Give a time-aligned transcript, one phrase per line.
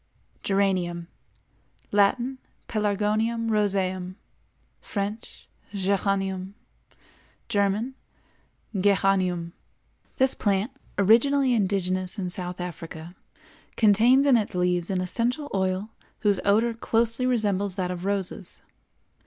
[0.41, 1.09] GERANIUM.
[1.91, 4.15] Latin—Pelargonium roseum;
[4.81, 6.53] French—Géranium;
[7.47, 9.51] German—Geranium.
[10.17, 13.13] This plant, originally indigenous in South Africa,
[13.75, 15.91] contains in its leaves an essential oil
[16.21, 18.63] whose odor closely resembles that of roses.